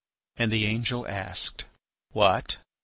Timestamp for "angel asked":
0.65-1.65